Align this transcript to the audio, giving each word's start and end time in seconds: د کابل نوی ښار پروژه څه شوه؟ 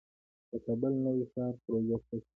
د 0.49 0.51
کابل 0.65 0.93
نوی 1.05 1.25
ښار 1.31 1.53
پروژه 1.63 1.97
څه 2.07 2.15
شوه؟ 2.23 2.29